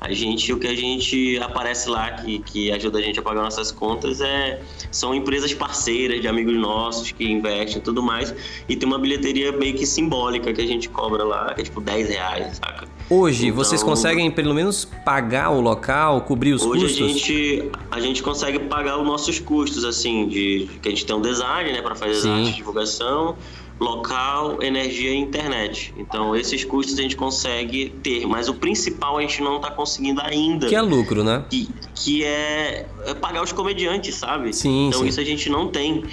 A 0.00 0.12
gente, 0.12 0.52
o 0.52 0.58
que 0.58 0.66
a 0.66 0.74
gente 0.74 1.38
aparece 1.38 1.88
lá 1.88 2.12
que, 2.12 2.38
que 2.40 2.70
ajuda 2.70 2.98
a 2.98 3.02
gente 3.02 3.18
a 3.18 3.22
pagar 3.22 3.42
nossas 3.42 3.72
contas 3.72 4.20
é 4.20 4.62
são 4.90 5.14
empresas 5.14 5.54
parceiras 5.54 6.20
de 6.20 6.28
amigos 6.28 6.54
nossos 6.54 7.10
que 7.12 7.24
investem 7.24 7.78
e 7.78 7.80
tudo 7.80 8.02
mais. 8.02 8.34
E 8.68 8.76
tem 8.76 8.86
uma 8.86 8.98
bilheteria 8.98 9.52
meio 9.52 9.74
que 9.74 9.86
simbólica 9.86 10.52
que 10.52 10.60
a 10.60 10.66
gente 10.66 10.88
cobra 10.90 11.24
lá, 11.24 11.54
que 11.54 11.62
é 11.62 11.64
tipo 11.64 11.80
10 11.80 12.08
reais, 12.10 12.56
saca? 12.56 12.95
Hoje, 13.08 13.46
então, 13.46 13.56
vocês 13.56 13.82
conseguem 13.82 14.30
pelo 14.30 14.52
menos 14.52 14.84
pagar 15.04 15.50
o 15.50 15.60
local, 15.60 16.22
cobrir 16.22 16.52
os 16.52 16.62
hoje 16.62 16.82
custos? 16.82 17.00
Hoje 17.00 17.04
a 17.04 17.14
gente, 17.14 17.70
a 17.90 18.00
gente 18.00 18.22
consegue 18.22 18.58
pagar 18.60 18.98
os 18.98 19.06
nossos 19.06 19.38
custos, 19.38 19.84
assim, 19.84 20.26
de 20.26 20.68
que 20.82 20.88
a 20.88 20.90
gente 20.90 21.06
tem 21.06 21.14
um 21.14 21.20
design, 21.20 21.72
né, 21.72 21.80
para 21.82 21.94
fazer 21.94 22.28
arte 22.28 22.50
de 22.50 22.56
divulgação 22.56 23.36
local, 23.78 24.62
energia 24.62 25.10
e 25.10 25.16
internet. 25.16 25.92
Então, 25.98 26.34
esses 26.34 26.64
custos 26.64 26.98
a 26.98 27.02
gente 27.02 27.16
consegue 27.16 27.90
ter, 28.02 28.26
mas 28.26 28.48
o 28.48 28.54
principal 28.54 29.18
a 29.18 29.20
gente 29.20 29.42
não 29.42 29.56
está 29.56 29.70
conseguindo 29.70 30.20
ainda. 30.22 30.66
Que 30.66 30.74
é 30.74 30.80
lucro, 30.80 31.22
né? 31.22 31.44
Que, 31.50 31.68
que 31.94 32.24
é, 32.24 32.86
é 33.04 33.14
pagar 33.14 33.42
os 33.42 33.52
comediantes, 33.52 34.14
sabe? 34.14 34.54
Sim, 34.54 34.88
Então, 34.88 35.00
sim. 35.00 35.08
isso 35.08 35.20
a 35.20 35.24
gente 35.24 35.50
não 35.50 35.68
tem. 35.68 36.04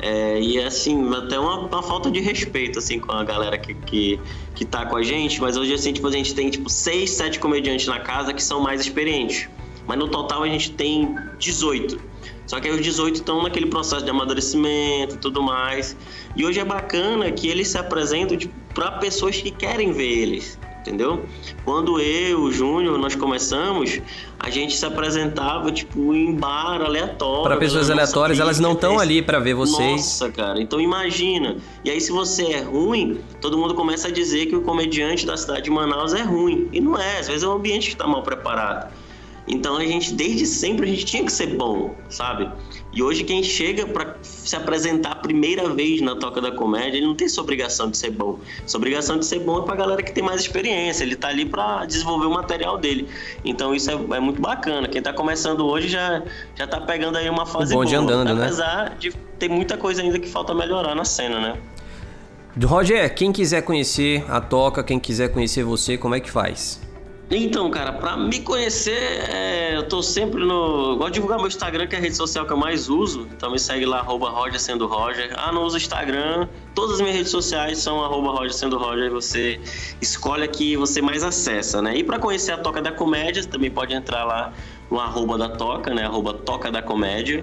É, 0.00 0.40
e 0.40 0.58
é 0.58 0.66
assim, 0.66 1.08
até 1.14 1.38
uma, 1.38 1.60
uma, 1.60 1.82
falta 1.82 2.10
de 2.10 2.18
respeito, 2.18 2.80
assim, 2.80 2.98
com 2.98 3.12
a 3.12 3.22
galera 3.22 3.56
que, 3.56 3.72
que, 3.72 4.20
que 4.54 4.64
tá 4.64 4.84
com 4.84 4.96
a 4.96 5.02
gente. 5.02 5.40
Mas 5.40 5.56
hoje, 5.56 5.72
assim, 5.72 5.92
tipo, 5.92 6.08
a 6.08 6.12
gente 6.12 6.34
tem, 6.34 6.50
tipo, 6.50 6.68
seis, 6.68 7.10
sete 7.10 7.38
comediantes 7.38 7.86
na 7.86 8.00
casa 8.00 8.32
que 8.32 8.42
são 8.42 8.60
mais 8.60 8.80
experientes. 8.80 9.48
Mas 9.86 9.98
no 9.98 10.08
total 10.08 10.42
a 10.42 10.48
gente 10.48 10.72
tem 10.72 11.14
18. 11.38 12.11
Só 12.46 12.60
que 12.60 12.68
aí 12.68 12.74
os 12.74 12.82
18 12.82 13.16
estão 13.16 13.42
naquele 13.42 13.66
processo 13.66 14.04
de 14.04 14.10
amadurecimento 14.10 15.14
e 15.14 15.18
tudo 15.18 15.42
mais. 15.42 15.96
E 16.36 16.44
hoje 16.44 16.60
é 16.60 16.64
bacana 16.64 17.30
que 17.30 17.48
eles 17.48 17.68
se 17.68 17.78
apresentam 17.78 18.36
tipo, 18.36 18.54
para 18.74 18.92
pessoas 18.92 19.40
que 19.40 19.50
querem 19.50 19.92
ver 19.92 20.18
eles, 20.22 20.58
entendeu? 20.80 21.24
Quando 21.64 22.00
eu, 22.00 22.42
o 22.42 22.52
Júnior, 22.52 22.98
nós 22.98 23.14
começamos, 23.14 24.00
a 24.38 24.50
gente 24.50 24.76
se 24.76 24.84
apresentava 24.84 25.70
tipo 25.70 26.14
em 26.14 26.34
bar 26.34 26.82
aleatório. 26.82 27.44
Para 27.44 27.56
pessoas 27.56 27.88
aleatórias, 27.90 28.38
elas 28.40 28.58
não 28.58 28.72
estão 28.72 28.98
ali 28.98 29.22
para 29.22 29.38
ver 29.38 29.54
vocês. 29.54 29.92
Nossa, 29.92 30.30
cara. 30.30 30.60
Então 30.60 30.80
imagina. 30.80 31.56
E 31.84 31.90
aí 31.90 32.00
se 32.00 32.10
você 32.10 32.44
é 32.44 32.60
ruim, 32.60 33.20
todo 33.40 33.56
mundo 33.56 33.74
começa 33.74 34.08
a 34.08 34.10
dizer 34.10 34.46
que 34.46 34.56
o 34.56 34.62
comediante 34.62 35.24
da 35.24 35.36
cidade 35.36 35.62
de 35.62 35.70
Manaus 35.70 36.12
é 36.12 36.22
ruim. 36.22 36.68
E 36.72 36.80
não 36.80 36.98
é, 36.98 37.20
às 37.20 37.28
vezes 37.28 37.42
é 37.44 37.48
um 37.48 37.52
ambiente 37.52 37.88
que 37.88 37.94
está 37.94 38.06
mal 38.06 38.22
preparado. 38.22 38.92
Então 39.46 39.76
a 39.76 39.84
gente, 39.84 40.14
desde 40.14 40.46
sempre, 40.46 40.86
a 40.86 40.92
gente 40.92 41.04
tinha 41.04 41.24
que 41.24 41.32
ser 41.32 41.56
bom, 41.56 41.94
sabe? 42.08 42.48
E 42.92 43.02
hoje 43.02 43.24
quem 43.24 43.42
chega 43.42 43.86
para 43.86 44.16
se 44.22 44.54
apresentar 44.54 45.12
a 45.12 45.16
primeira 45.16 45.68
vez 45.70 46.00
na 46.00 46.14
Toca 46.14 46.40
da 46.40 46.52
Comédia, 46.52 46.98
ele 46.98 47.06
não 47.06 47.14
tem 47.14 47.26
essa 47.26 47.40
obrigação 47.40 47.90
de 47.90 47.96
ser 47.96 48.10
bom. 48.10 48.38
Essa 48.64 48.76
obrigação 48.76 49.18
de 49.18 49.26
ser 49.26 49.40
bom 49.40 49.60
é 49.60 49.64
pra 49.64 49.74
galera 49.74 50.02
que 50.02 50.12
tem 50.12 50.22
mais 50.22 50.42
experiência, 50.42 51.02
ele 51.02 51.16
tá 51.16 51.28
ali 51.28 51.44
para 51.44 51.84
desenvolver 51.86 52.26
o 52.26 52.30
material 52.30 52.78
dele. 52.78 53.08
Então 53.44 53.74
isso 53.74 53.90
é, 53.90 53.94
é, 53.94 54.20
muito 54.20 54.40
bacana. 54.40 54.86
Quem 54.88 55.02
tá 55.02 55.12
começando 55.12 55.66
hoje 55.66 55.88
já, 55.88 56.22
já 56.54 56.66
tá 56.66 56.80
pegando 56.80 57.18
aí 57.18 57.28
uma 57.28 57.46
fase 57.46 57.72
boa. 57.72 57.86
andando, 57.96 58.34
né? 58.34 58.44
Apesar 58.44 58.96
de 58.96 59.10
ter 59.38 59.48
muita 59.48 59.76
coisa 59.76 60.02
ainda 60.02 60.18
que 60.18 60.28
falta 60.28 60.54
melhorar 60.54 60.94
na 60.94 61.04
cena, 61.04 61.40
né? 61.40 61.58
Roger, 62.62 63.12
quem 63.14 63.32
quiser 63.32 63.62
conhecer 63.62 64.24
a 64.28 64.40
Toca, 64.40 64.84
quem 64.84 65.00
quiser 65.00 65.30
conhecer 65.30 65.64
você, 65.64 65.96
como 65.96 66.14
é 66.14 66.20
que 66.20 66.30
faz? 66.30 66.78
Então, 67.30 67.70
cara, 67.70 67.92
pra 67.92 68.14
me 68.14 68.40
conhecer, 68.40 69.30
é, 69.30 69.76
eu 69.76 69.88
tô 69.88 70.02
sempre 70.02 70.44
no. 70.44 70.96
Gosto 70.96 71.08
de 71.08 71.14
divulgar 71.14 71.38
meu 71.38 71.48
Instagram, 71.48 71.86
que 71.86 71.94
é 71.96 71.98
a 71.98 72.02
rede 72.02 72.14
social 72.14 72.44
que 72.44 72.52
eu 72.52 72.56
mais 72.58 72.90
uso. 72.90 73.26
Então 73.32 73.50
me 73.50 73.58
segue 73.58 73.86
lá, 73.86 74.00
arroba 74.00 74.28
Roger 74.28 74.60
sendo 74.60 74.86
Roger. 74.86 75.32
Ah, 75.38 75.50
não 75.50 75.62
uso 75.64 75.78
Instagram. 75.78 76.46
Todas 76.74 76.96
as 76.96 77.00
minhas 77.00 77.16
redes 77.16 77.30
sociais 77.30 77.78
são 77.78 78.04
arroba 78.04 78.32
Roger 78.32 78.52
sendo 78.52 78.76
Roger. 78.76 79.10
Você 79.10 79.58
escolhe 80.00 80.44
a 80.44 80.48
que 80.48 80.76
você 80.76 81.00
mais 81.00 81.22
acessa, 81.22 81.80
né? 81.80 81.96
E 81.96 82.04
para 82.04 82.18
conhecer 82.18 82.52
a 82.52 82.58
Toca 82.58 82.82
da 82.82 82.92
Comédia, 82.92 83.42
também 83.46 83.70
pode 83.70 83.94
entrar 83.94 84.24
lá 84.24 84.52
no 84.90 85.00
arroba 85.00 85.38
da 85.38 85.48
Toca, 85.48 85.94
né? 85.94 86.04
Arroba 86.04 86.34
Toca 86.34 86.70
da 86.70 86.82
Comédia. 86.82 87.42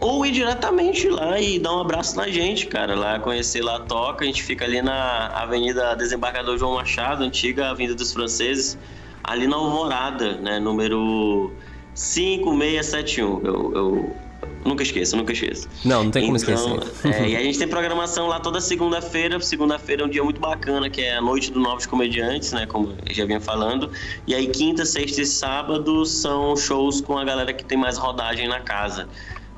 Ou 0.00 0.24
ir 0.26 0.32
diretamente 0.32 1.08
lá 1.08 1.40
e 1.40 1.58
dar 1.58 1.74
um 1.74 1.80
abraço 1.80 2.14
na 2.14 2.28
gente, 2.28 2.66
cara. 2.66 2.94
Lá 2.94 3.18
conhecer 3.18 3.62
lá 3.62 3.76
a 3.76 3.80
Toca. 3.80 4.22
A 4.22 4.26
gente 4.26 4.42
fica 4.42 4.66
ali 4.66 4.82
na 4.82 5.28
Avenida 5.28 5.94
Desembargador 5.96 6.58
João 6.58 6.74
Machado, 6.74 7.24
antiga 7.24 7.70
Avenida 7.70 7.94
dos 7.94 8.12
Franceses 8.12 8.78
ali 9.24 9.46
na 9.46 9.56
Alvorada, 9.56 10.36
né? 10.36 10.58
Número 10.58 11.52
5671. 11.94 13.40
Eu, 13.44 13.72
eu 13.74 14.16
nunca 14.64 14.82
esqueço, 14.82 15.16
nunca 15.16 15.32
esqueço. 15.32 15.68
Não, 15.84 16.04
não 16.04 16.10
tem 16.10 16.24
como 16.24 16.36
então, 16.36 16.76
esquecer. 16.76 17.14
É, 17.14 17.28
e 17.28 17.36
a 17.36 17.42
gente 17.42 17.58
tem 17.58 17.68
programação 17.68 18.26
lá 18.26 18.40
toda 18.40 18.60
segunda-feira. 18.60 19.40
Segunda-feira 19.40 20.02
é 20.02 20.06
um 20.06 20.08
dia 20.08 20.24
muito 20.24 20.40
bacana, 20.40 20.88
que 20.88 21.02
é 21.02 21.16
a 21.16 21.20
Noite 21.20 21.50
dos 21.50 21.62
Novos 21.62 21.86
Comediantes, 21.86 22.52
né? 22.52 22.66
Como 22.66 22.94
eu 23.06 23.14
já 23.14 23.24
vinha 23.24 23.40
falando. 23.40 23.90
E 24.26 24.34
aí, 24.34 24.46
quinta, 24.48 24.84
sexta 24.84 25.22
e 25.22 25.26
sábado 25.26 26.04
são 26.04 26.56
shows 26.56 27.00
com 27.00 27.18
a 27.18 27.24
galera 27.24 27.52
que 27.52 27.64
tem 27.64 27.78
mais 27.78 27.98
rodagem 27.98 28.48
na 28.48 28.60
casa. 28.60 29.08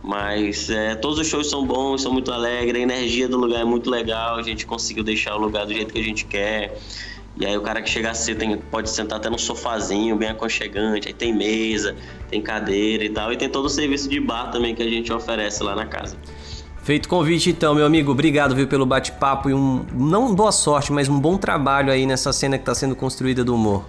Mas 0.02 0.68
é, 0.68 0.96
todos 0.96 1.18
os 1.18 1.28
shows 1.28 1.48
são 1.48 1.64
bons, 1.64 2.02
são 2.02 2.12
muito 2.12 2.32
alegres, 2.32 2.74
a 2.74 2.82
energia 2.82 3.28
do 3.28 3.38
lugar 3.38 3.60
é 3.60 3.64
muito 3.64 3.88
legal, 3.88 4.34
a 4.34 4.42
gente 4.42 4.66
conseguiu 4.66 5.04
deixar 5.04 5.36
o 5.36 5.38
lugar 5.38 5.64
do 5.64 5.72
jeito 5.72 5.92
que 5.92 6.00
a 6.00 6.02
gente 6.02 6.24
quer. 6.24 6.76
E 7.40 7.46
aí 7.46 7.56
o 7.56 7.62
cara 7.62 7.80
que 7.80 7.88
chega 7.88 8.10
assim 8.10 8.34
tem, 8.34 8.56
pode 8.56 8.90
sentar 8.90 9.18
até 9.18 9.30
num 9.30 9.38
sofazinho 9.38 10.16
bem 10.16 10.28
aconchegante, 10.28 11.08
aí 11.08 11.14
tem 11.14 11.34
mesa, 11.34 11.96
tem 12.30 12.42
cadeira 12.42 13.04
e 13.04 13.08
tal, 13.08 13.32
e 13.32 13.36
tem 13.36 13.48
todo 13.48 13.66
o 13.66 13.70
serviço 13.70 14.08
de 14.08 14.20
bar 14.20 14.50
também 14.50 14.74
que 14.74 14.82
a 14.82 14.88
gente 14.88 15.12
oferece 15.12 15.62
lá 15.62 15.74
na 15.74 15.86
casa. 15.86 16.16
Feito 16.82 17.08
convite 17.08 17.50
então, 17.50 17.74
meu 17.74 17.86
amigo, 17.86 18.10
obrigado 18.10 18.54
viu, 18.54 18.66
pelo 18.66 18.84
bate-papo 18.84 19.48
e 19.48 19.54
um 19.54 19.86
não 19.94 20.34
boa 20.34 20.52
sorte, 20.52 20.92
mas 20.92 21.08
um 21.08 21.18
bom 21.18 21.38
trabalho 21.38 21.92
aí 21.92 22.06
nessa 22.06 22.32
cena 22.32 22.58
que 22.58 22.62
está 22.62 22.74
sendo 22.74 22.96
construída 22.96 23.44
do 23.44 23.54
humor. 23.54 23.84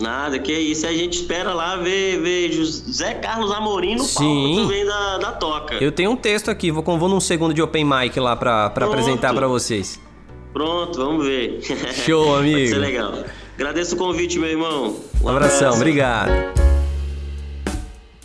Nada, 0.00 0.38
que 0.40 0.52
isso. 0.52 0.86
A 0.86 0.92
gente 0.92 1.20
espera 1.20 1.54
lá 1.54 1.76
ver, 1.76 2.20
ver 2.20 2.50
José 2.50 3.14
Carlos 3.14 3.52
Amorim 3.52 3.94
no 3.94 4.02
Sim. 4.02 4.16
palco 4.56 4.62
também 4.62 4.84
da, 4.84 5.18
da 5.18 5.32
toca. 5.32 5.74
Eu 5.76 5.92
tenho 5.92 6.10
um 6.10 6.16
texto 6.16 6.50
aqui, 6.50 6.72
vou, 6.72 6.82
vou 6.82 7.08
num 7.08 7.20
segundo 7.20 7.54
de 7.54 7.62
open 7.62 7.84
mic 7.84 8.18
lá 8.18 8.34
para 8.34 8.66
apresentar 8.66 9.32
para 9.32 9.46
vocês. 9.46 10.00
Pronto, 10.54 10.96
vamos 10.96 11.26
ver. 11.26 11.60
Show, 11.92 12.36
amigo. 12.36 12.56
Vai 12.58 12.66
ser 12.68 12.78
legal. 12.78 13.12
Agradeço 13.56 13.96
o 13.96 13.98
convite, 13.98 14.38
meu 14.38 14.48
irmão. 14.48 14.96
Um, 15.20 15.26
um 15.26 15.28
abração, 15.28 15.68
abraço. 15.68 15.76
obrigado. 15.78 16.30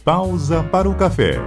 Pausa 0.06 0.64
para 0.64 0.88
o 0.88 0.94
café. 0.96 1.40